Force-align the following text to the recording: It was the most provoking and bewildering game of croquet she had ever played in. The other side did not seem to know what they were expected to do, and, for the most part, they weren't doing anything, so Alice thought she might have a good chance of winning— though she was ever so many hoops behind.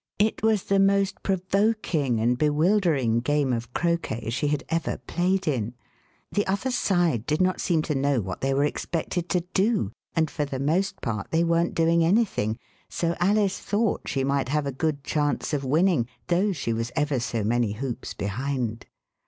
It 0.17 0.41
was 0.41 0.63
the 0.63 0.79
most 0.79 1.21
provoking 1.21 2.19
and 2.19 2.35
bewildering 2.35 3.19
game 3.19 3.53
of 3.53 3.71
croquet 3.75 4.31
she 4.31 4.47
had 4.47 4.63
ever 4.69 4.97
played 4.97 5.47
in. 5.47 5.75
The 6.31 6.47
other 6.47 6.71
side 6.71 7.27
did 7.27 7.39
not 7.39 7.61
seem 7.61 7.83
to 7.83 7.93
know 7.93 8.19
what 8.19 8.41
they 8.41 8.51
were 8.55 8.63
expected 8.65 9.29
to 9.29 9.41
do, 9.53 9.91
and, 10.15 10.27
for 10.31 10.43
the 10.43 10.57
most 10.57 11.01
part, 11.03 11.29
they 11.29 11.43
weren't 11.43 11.75
doing 11.75 12.03
anything, 12.03 12.57
so 12.89 13.15
Alice 13.19 13.59
thought 13.59 14.07
she 14.07 14.23
might 14.23 14.49
have 14.49 14.65
a 14.65 14.71
good 14.71 15.03
chance 15.03 15.53
of 15.53 15.63
winning— 15.63 16.07
though 16.29 16.51
she 16.51 16.73
was 16.73 16.91
ever 16.95 17.19
so 17.19 17.43
many 17.43 17.73
hoops 17.73 18.15
behind. 18.15 18.87